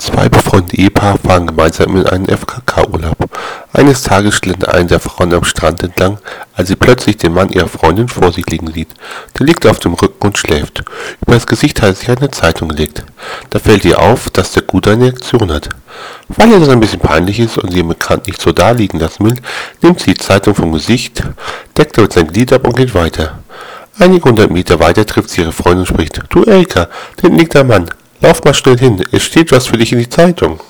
[0.00, 3.18] Zwei befreundete Ehepaare fahren gemeinsam in einen FKK-Urlaub.
[3.74, 6.16] Eines Tages schlendert eine der Frauen am Strand entlang,
[6.54, 8.88] als sie plötzlich den Mann ihrer Freundin vor sich liegen sieht.
[9.38, 10.82] Der liegt auf dem Rücken und schläft.
[11.20, 13.04] Über das Gesicht hat er sich eine Zeitung gelegt.
[13.50, 15.68] Da fällt ihr auf, dass der Gute eine Erektion hat.
[16.28, 18.98] Weil ihr das ein bisschen peinlich ist und sie ihn bekannt nicht so da liegen
[18.98, 19.36] lassen will,
[19.82, 21.24] nimmt sie die Zeitung vom Gesicht,
[21.76, 23.40] deckt damit sein Glied ab und geht weiter.
[23.98, 27.64] Einige hundert Meter weiter trifft sie ihre Freundin und spricht, du Erika, da liegt der
[27.64, 27.90] Mann.
[28.22, 30.60] Lauf mal schnell hin, es steht was für dich in die Zeitung.